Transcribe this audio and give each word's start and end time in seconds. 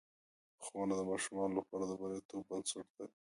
ښوونه 0.63 0.93
د 0.97 1.01
ماشومانو 1.09 1.57
لپاره 1.59 1.83
د 1.85 1.91
بریالیتوب 1.99 2.41
بنسټ 2.49 2.87
دی. 2.97 3.07